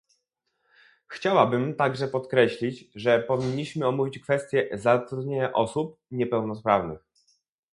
[1.07, 6.99] Chciałabym także podkreślić, że powinniśmy omówić kwestię zatrudnienia osób niepełnosprawnych